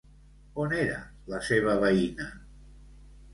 [0.63, 0.95] On era
[1.33, 2.31] la seva veïna?